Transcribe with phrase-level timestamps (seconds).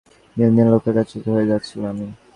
[0.37, 2.07] দিনে দিনে লক্ষ্যের কাছাকাছি চলে যাচ্ছি আমি।